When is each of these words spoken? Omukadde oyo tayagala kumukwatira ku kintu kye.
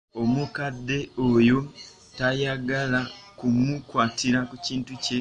Omukadde 0.21 0.97
oyo 1.29 1.57
tayagala 2.17 2.99
kumukwatira 3.37 4.39
ku 4.49 4.55
kintu 4.65 4.91
kye. 5.01 5.09